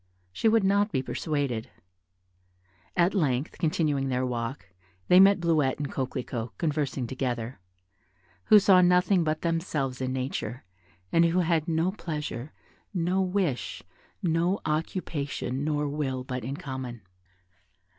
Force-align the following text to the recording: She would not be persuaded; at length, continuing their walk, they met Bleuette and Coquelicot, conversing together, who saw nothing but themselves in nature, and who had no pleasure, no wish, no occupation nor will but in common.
She 0.33 0.47
would 0.47 0.63
not 0.63 0.91
be 0.91 1.03
persuaded; 1.03 1.69
at 2.97 3.13
length, 3.13 3.59
continuing 3.59 4.09
their 4.09 4.25
walk, 4.25 4.69
they 5.09 5.19
met 5.19 5.39
Bleuette 5.39 5.77
and 5.77 5.91
Coquelicot, 5.91 6.57
conversing 6.57 7.05
together, 7.05 7.59
who 8.45 8.57
saw 8.57 8.81
nothing 8.81 9.23
but 9.23 9.43
themselves 9.43 10.01
in 10.01 10.11
nature, 10.11 10.63
and 11.11 11.25
who 11.25 11.41
had 11.41 11.67
no 11.67 11.91
pleasure, 11.91 12.51
no 12.95 13.21
wish, 13.21 13.83
no 14.23 14.59
occupation 14.65 15.63
nor 15.63 15.87
will 15.87 16.23
but 16.23 16.43
in 16.43 16.57
common. 16.57 17.03